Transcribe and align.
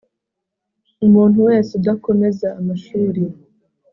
umuntu 1.05 1.37
wese 1.47 1.71
udakomeza 1.79 2.47
amashuri 2.59 3.23